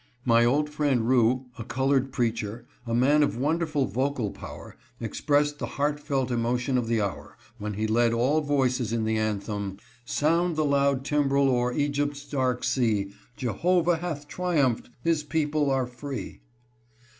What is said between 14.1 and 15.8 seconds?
triumphed, his people